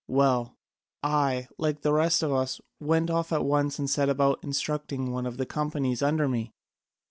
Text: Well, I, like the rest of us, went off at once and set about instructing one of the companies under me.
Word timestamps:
Well, 0.07 0.57
I, 1.03 1.47
like 1.59 1.81
the 1.81 1.93
rest 1.93 2.23
of 2.23 2.33
us, 2.33 2.59
went 2.79 3.11
off 3.11 3.31
at 3.31 3.45
once 3.45 3.77
and 3.77 3.87
set 3.87 4.09
about 4.09 4.43
instructing 4.43 5.11
one 5.11 5.27
of 5.27 5.37
the 5.37 5.45
companies 5.45 6.01
under 6.01 6.27
me. 6.27 6.53